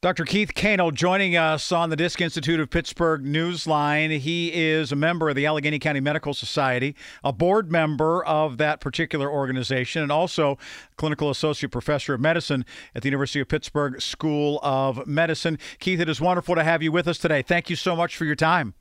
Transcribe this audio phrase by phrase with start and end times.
[0.00, 0.24] Dr.
[0.24, 4.16] Keith Kanel joining us on the Disc Institute of Pittsburgh Newsline.
[4.20, 8.80] He is a member of the Allegheny County Medical Society, a board member of that
[8.80, 10.56] particular organization, and also
[10.98, 15.58] clinical associate professor of medicine at the University of Pittsburgh School of Medicine.
[15.80, 17.42] Keith, it is wonderful to have you with us today.
[17.42, 18.74] Thank you so much for your time.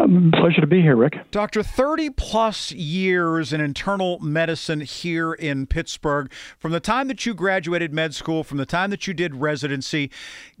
[0.00, 1.14] Um, pleasure to be here, Rick.
[1.30, 6.30] Doctor, 30 plus years in internal medicine here in Pittsburgh.
[6.58, 10.10] From the time that you graduated med school, from the time that you did residency,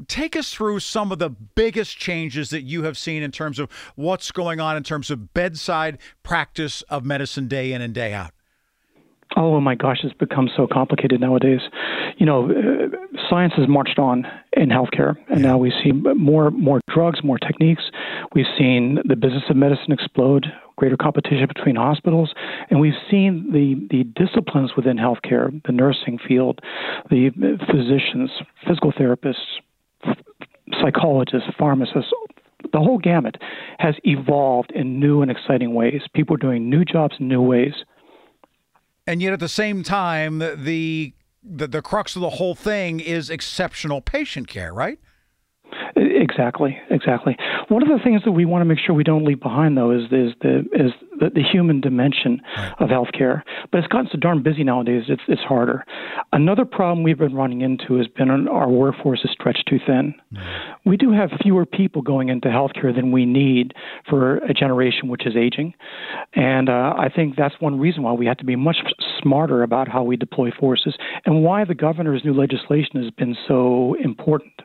[0.08, 3.70] take us through some of the biggest changes that you have seen in terms of
[3.94, 8.32] what's going on in terms of bedside practice of medicine day in and day out.
[9.36, 11.60] Oh my gosh, it's become so complicated nowadays.
[12.16, 16.80] You know, uh, science has marched on in healthcare, and now we see more more
[16.88, 17.82] drugs, more techniques.
[18.34, 22.32] We've seen the business of medicine explode, greater competition between hospitals,
[22.70, 26.60] and we've seen the the disciplines within healthcare, the nursing field,
[27.10, 27.30] the
[27.70, 28.30] physicians,
[28.66, 29.60] physical therapists,
[30.80, 32.12] psychologists, pharmacists,
[32.72, 33.36] the whole gamut
[33.78, 36.00] has evolved in new and exciting ways.
[36.14, 37.74] People are doing new jobs in new ways
[39.06, 41.12] and yet at the same time the
[41.48, 44.98] the, the crux of the whole thing is exceptional patient care right
[46.28, 47.36] Exactly, exactly.
[47.68, 49.92] One of the things that we want to make sure we don't leave behind, though,
[49.92, 52.74] is is the is the, the human dimension right.
[52.80, 53.42] of healthcare.
[53.70, 55.84] But it's gotten so darn busy nowadays; it's it's harder.
[56.32, 60.16] Another problem we've been running into has been our workforce is stretched too thin.
[60.34, 60.88] Mm-hmm.
[60.90, 63.72] We do have fewer people going into healthcare than we need
[64.10, 65.74] for a generation which is aging,
[66.34, 68.78] and uh, I think that's one reason why we have to be much
[69.22, 73.94] smarter about how we deploy forces and why the governor's new legislation has been so
[74.02, 74.55] important.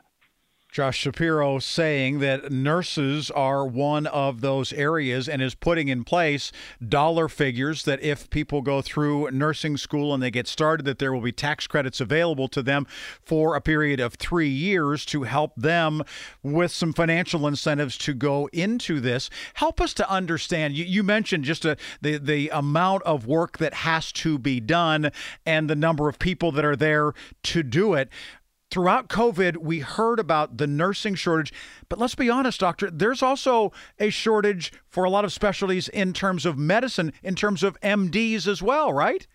[0.72, 6.50] Josh Shapiro saying that nurses are one of those areas and is putting in place
[6.88, 11.12] dollar figures that if people go through nursing school and they get started, that there
[11.12, 12.86] will be tax credits available to them
[13.20, 16.02] for a period of three years to help them
[16.42, 19.28] with some financial incentives to go into this.
[19.52, 20.72] Help us to understand.
[20.72, 25.12] You, you mentioned just a, the the amount of work that has to be done
[25.44, 27.12] and the number of people that are there
[27.42, 28.08] to do it
[28.72, 31.52] throughout COVID, we heard about the nursing shortage.
[31.90, 36.14] But let's be honest, doctor, there's also a shortage for a lot of specialties in
[36.14, 39.26] terms of medicine, in terms of MDs as well, right?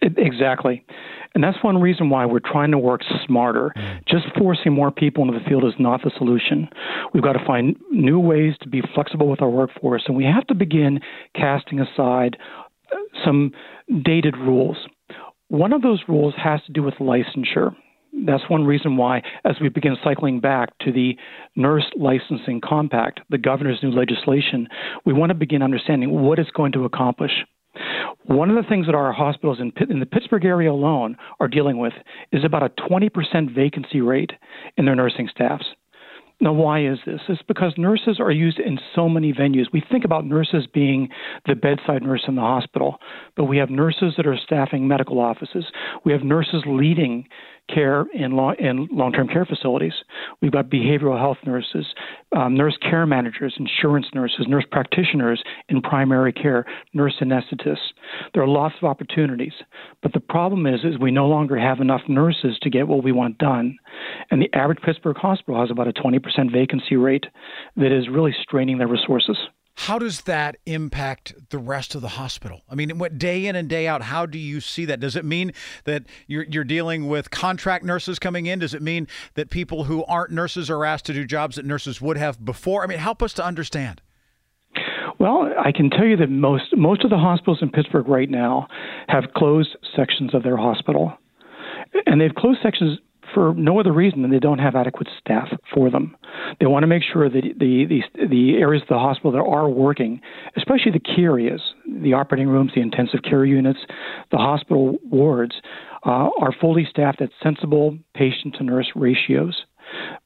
[0.00, 0.86] Exactly.
[1.34, 3.72] And that's one reason why we're trying to work smarter.
[3.76, 4.06] Mm.
[4.06, 6.68] Just forcing more people into the field is not the solution.
[7.12, 10.46] We've got to find new ways to be flexible with our workforce, and we have
[10.46, 11.00] to begin
[11.34, 12.36] casting aside
[12.92, 13.50] uh, some
[14.04, 14.76] dated rules.
[15.48, 17.74] One of those rules has to do with licensure
[18.26, 21.16] that's one reason why, as we begin cycling back to the
[21.56, 24.68] nurse licensing compact, the governor's new legislation,
[25.04, 27.32] we want to begin understanding what it's going to accomplish.
[28.24, 31.78] One of the things that our hospitals in, in the Pittsburgh area alone are dealing
[31.78, 31.92] with
[32.32, 34.32] is about a 20% vacancy rate
[34.76, 35.66] in their nursing staffs.
[36.40, 37.20] Now, why is this?
[37.28, 39.72] It's because nurses are used in so many venues.
[39.72, 41.08] We think about nurses being
[41.46, 42.98] the bedside nurse in the hospital,
[43.36, 45.64] but we have nurses that are staffing medical offices.
[46.04, 47.26] We have nurses leading
[47.72, 49.92] care in, long, in long-term care facilities.
[50.40, 51.86] We've got behavioral health nurses,
[52.36, 56.64] um, nurse care managers, insurance nurses, nurse practitioners in primary care,
[56.94, 57.92] nurse anesthetists.
[58.34, 59.52] There are lots of opportunities,
[60.02, 63.12] but the problem is, is we no longer have enough nurses to get what we
[63.12, 63.76] want done,
[64.30, 67.26] and the average Pittsburgh hospital has about a 20% vacancy rate
[67.76, 69.36] that is really straining their resources.
[69.82, 72.62] How does that impact the rest of the hospital?
[72.68, 74.98] I mean, what day in and day out, how do you see that?
[74.98, 75.52] Does it mean
[75.84, 78.58] that you're, you're dealing with contract nurses coming in?
[78.58, 82.00] Does it mean that people who aren't nurses are asked to do jobs that nurses
[82.00, 82.82] would have before?
[82.82, 84.02] I mean, help us to understand.
[85.20, 88.66] Well, I can tell you that most most of the hospitals in Pittsburgh right now
[89.06, 91.12] have closed sections of their hospital,
[92.04, 92.98] and they've closed sections
[93.34, 96.16] for no other reason than they don't have adequate staff for them.
[96.60, 99.68] They want to make sure that the, the, the areas of the hospital that are
[99.68, 100.20] working,
[100.56, 103.80] especially the key areas, the operating rooms, the intensive care units,
[104.30, 105.56] the hospital wards,
[106.06, 109.64] uh, are fully staffed at sensible patient to nurse ratios.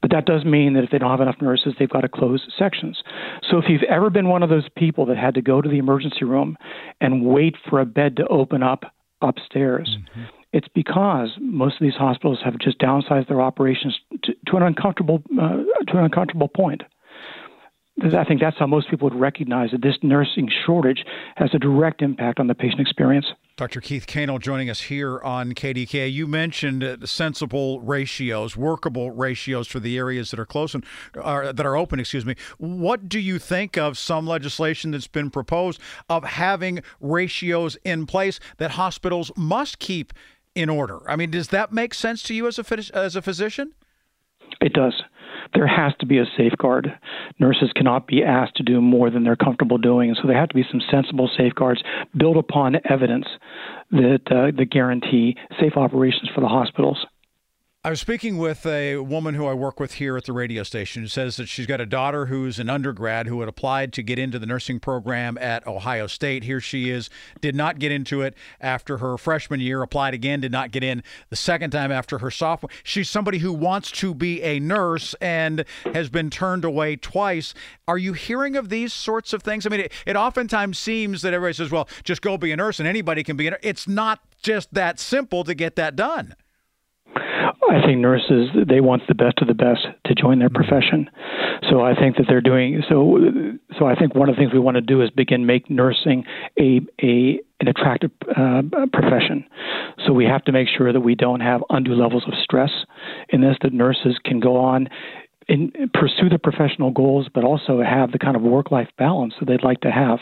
[0.00, 2.42] But that does mean that if they don't have enough nurses, they've got to close
[2.58, 3.00] sections.
[3.48, 5.78] So if you've ever been one of those people that had to go to the
[5.78, 6.56] emergency room
[7.00, 8.84] and wait for a bed to open up
[9.20, 10.24] upstairs, mm-hmm.
[10.52, 15.22] It's because most of these hospitals have just downsized their operations to, to an uncomfortable
[15.40, 15.56] uh,
[15.88, 16.82] to an uncomfortable point.
[18.02, 21.04] I think that's how most people would recognize that this nursing shortage
[21.36, 23.26] has a direct impact on the patient experience.
[23.56, 23.82] Dr.
[23.82, 26.10] Keith Kanel joining us here on KDK.
[26.10, 30.84] You mentioned uh, sensible ratios, workable ratios for the areas that are close and
[31.22, 32.00] uh, that are open.
[32.00, 32.34] Excuse me.
[32.56, 35.78] What do you think of some legislation that's been proposed
[36.08, 40.14] of having ratios in place that hospitals must keep
[40.54, 41.08] in order?
[41.08, 43.72] I mean, does that make sense to you as a as a physician?
[44.60, 45.02] It does
[45.54, 46.98] there has to be a safeguard.
[47.38, 50.54] Nurses cannot be asked to do more than they're comfortable doing, so there have to
[50.54, 51.82] be some sensible safeguards
[52.16, 53.26] built upon evidence
[53.90, 57.04] that uh, that guarantee safe operations for the hospitals.
[57.84, 61.02] I was speaking with a woman who I work with here at the radio station
[61.02, 64.20] who says that she's got a daughter who's an undergrad who had applied to get
[64.20, 66.44] into the nursing program at Ohio State.
[66.44, 70.52] Here she is, did not get into it after her freshman year, applied again, did
[70.52, 72.70] not get in the second time after her sophomore.
[72.84, 77.52] She's somebody who wants to be a nurse and has been turned away twice.
[77.88, 79.66] Are you hearing of these sorts of things?
[79.66, 82.78] I mean, it, it oftentimes seems that everybody says, well, just go be a nurse
[82.78, 83.60] and anybody can be a nurse.
[83.64, 86.36] It's not just that simple to get that done.
[87.70, 91.08] I think nurses they want the best of the best to join their profession.
[91.70, 93.18] So I think that they're doing so.
[93.78, 96.24] So I think one of the things we want to do is begin make nursing
[96.58, 98.62] a a an attractive uh,
[98.92, 99.44] profession.
[100.04, 102.70] So we have to make sure that we don't have undue levels of stress
[103.28, 103.56] in this.
[103.62, 104.88] That nurses can go on
[105.48, 109.46] in, pursue their professional goals, but also have the kind of work life balance that
[109.46, 110.18] they'd like to have.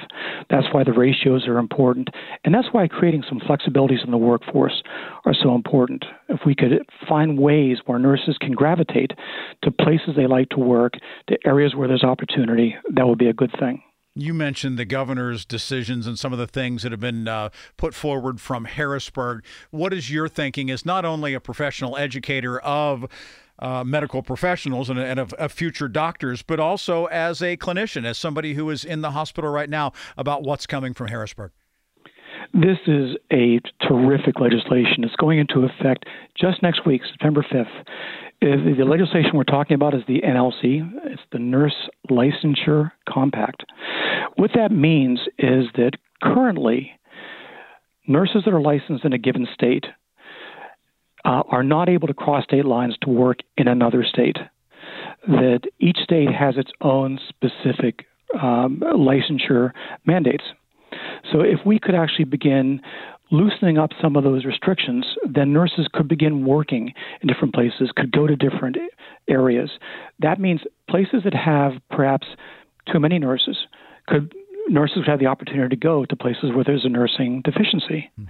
[0.48, 2.08] That's why the ratios are important.
[2.44, 4.82] And that's why creating some flexibilities in the workforce
[5.24, 6.04] are so important.
[6.28, 6.72] If we could
[7.08, 9.12] find ways where nurses can gravitate
[9.62, 10.94] to places they like to work,
[11.28, 13.82] to areas where there's opportunity, that would be a good thing.
[14.16, 17.94] You mentioned the governor's decisions and some of the things that have been uh, put
[17.94, 19.44] forward from Harrisburg.
[19.70, 23.06] What is your thinking as not only a professional educator of
[23.60, 28.18] uh, medical professionals and, and of, of, future doctors, but also as a clinician, as
[28.18, 31.52] somebody who is in the hospital right now, about what's coming from Harrisburg?
[32.52, 35.04] This is a terrific legislation.
[35.04, 36.06] It's going into effect
[36.38, 37.84] just next week, September 5th.
[38.40, 40.90] The legislation we're talking about is the NLC.
[41.04, 43.64] It's the Nurse Licensure Compact.
[44.36, 45.92] What that means is that
[46.22, 46.92] currently,
[48.08, 49.84] nurses that are licensed in a given state
[51.24, 54.36] uh, are not able to cross state lines to work in another state.
[55.26, 58.06] That each state has its own specific
[58.40, 59.72] um, licensure
[60.06, 60.44] mandates.
[61.30, 62.80] So if we could actually begin
[63.30, 68.10] loosening up some of those restrictions, then nurses could begin working in different places, could
[68.10, 68.76] go to different
[69.28, 69.70] areas.
[70.18, 72.26] That means places that have perhaps
[72.92, 73.56] too many nurses
[74.08, 74.34] could
[74.70, 78.10] nurses would have the opportunity to go to places where there's a nursing deficiency.
[78.18, 78.28] Mm.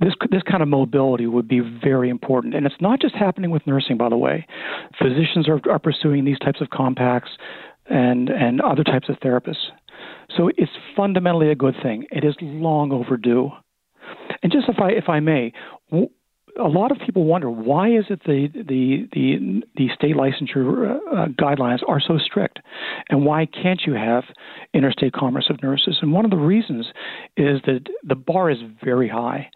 [0.00, 3.66] This this kind of mobility would be very important, and it's not just happening with
[3.66, 3.96] nursing.
[3.96, 4.46] By the way,
[5.00, 7.30] physicians are, are pursuing these types of compacts
[7.86, 9.70] and and other types of therapists.
[10.36, 12.06] So it's fundamentally a good thing.
[12.10, 13.50] It is long overdue.
[14.42, 15.52] And just if I if I may,
[16.58, 21.26] a lot of people wonder why is it the the the, the state licensure uh,
[21.40, 22.60] guidelines are so strict,
[23.08, 24.24] and why can't you have
[24.74, 25.98] interstate commerce of nurses?
[26.02, 26.86] And one of the reasons
[27.36, 29.50] is that the bar is very high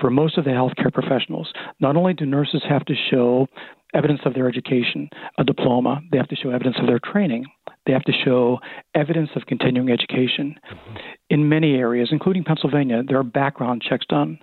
[0.00, 1.52] for most of the healthcare professionals.
[1.80, 3.46] Not only do nurses have to show
[3.94, 7.44] evidence of their education, a diploma, they have to show evidence of their training,
[7.86, 8.58] they have to show
[8.94, 10.54] evidence of continuing education.
[10.72, 10.96] Mm-hmm.
[11.30, 14.38] In many areas, including Pennsylvania, there are background checks done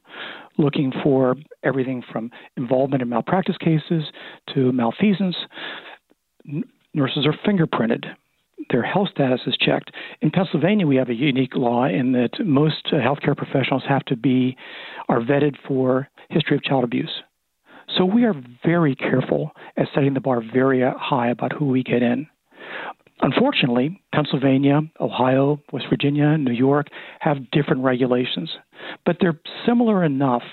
[0.58, 4.04] looking for everything from involvement in malpractice cases
[4.54, 5.36] to malfeasance.
[6.48, 6.64] N-
[6.94, 8.06] nurses are fingerprinted.
[8.70, 9.92] Their health status is checked.
[10.22, 14.16] In Pennsylvania, we have a unique law in that most uh, healthcare professionals have to
[14.16, 14.56] be
[15.08, 17.24] are vetted for history of child abuse.
[17.98, 22.04] So we are very careful at setting the bar very high about who we get
[22.04, 22.28] in.
[23.22, 26.88] Unfortunately, Pennsylvania, Ohio, West Virginia, New York
[27.20, 28.50] have different regulations,
[29.06, 30.44] but they're similar enough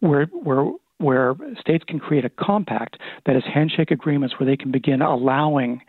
[0.00, 2.96] where where where states can create a compact
[3.26, 5.82] that is handshake agreements where they can begin allowing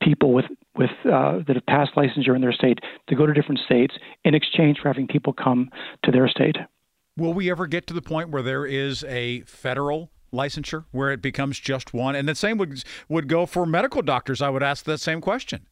[0.00, 2.78] people with with uh, that have passed licensure in their state
[3.08, 5.70] to go to different states in exchange for having people come
[6.04, 6.56] to their state.
[7.16, 11.22] Will we ever get to the point where there is a federal licensure where it
[11.22, 12.16] becomes just one?
[12.16, 14.42] And the same would would go for medical doctors.
[14.42, 15.66] I would ask that same question.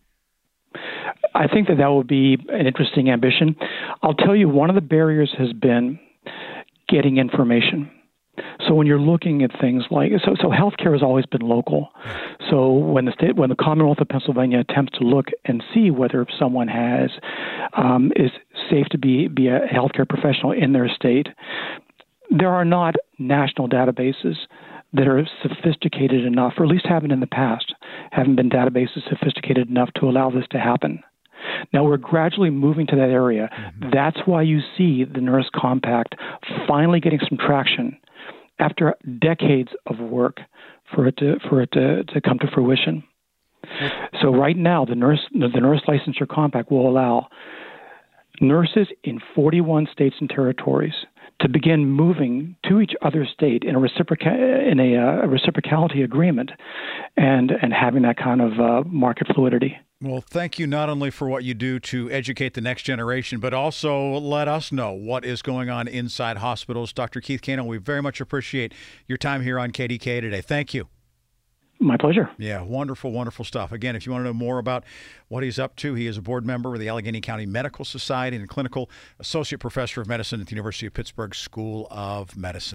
[1.35, 3.57] I think that that would be an interesting ambition.
[4.03, 5.99] I'll tell you, one of the barriers has been
[6.89, 7.91] getting information.
[8.67, 11.91] So when you're looking at things like so, so healthcare has always been local.
[12.49, 16.27] So when the state, when the Commonwealth of Pennsylvania attempts to look and see whether
[16.39, 17.11] someone has
[17.77, 18.31] um, is
[18.71, 21.29] safe to be be a healthcare professional in their state,
[22.31, 24.37] there are not national databases
[24.95, 27.75] that are sophisticated enough, or at least haven't in the past,
[28.11, 31.03] haven't been databases sophisticated enough to allow this to happen.
[31.73, 33.51] Now we're gradually moving to that area.
[33.53, 33.91] Mm-hmm.
[33.93, 36.15] That's why you see the Nurse Compact
[36.69, 37.99] finally getting some traction
[38.59, 40.39] after decades of work
[40.95, 43.03] for it to for it to, to come to fruition.
[44.21, 47.29] So right now, the nurse the nurse licensure compact will allow
[48.41, 50.95] nurses in 41 states and territories
[51.41, 56.05] to begin moving to each other state in a reciproca- in a, uh, a reciprocality
[56.05, 56.51] agreement,
[57.17, 59.77] and and having that kind of uh, market fluidity.
[60.03, 63.55] Well, thank you not only for what you do to educate the next generation, but
[63.55, 66.93] also let us know what is going on inside hospitals.
[66.93, 67.21] Dr.
[67.21, 68.75] Keith Kanel, we very much appreciate
[69.07, 70.41] your time here on KDK today.
[70.41, 70.89] Thank you.
[71.79, 72.29] My pleasure.
[72.37, 73.71] Yeah, wonderful, wonderful stuff.
[73.71, 74.83] Again, if you want to know more about
[75.29, 78.37] what he's up to, he is a board member of the Allegheny County Medical Society
[78.37, 78.91] and clinical
[79.21, 82.75] associate professor of medicine at the University of Pittsburgh School of Medicine.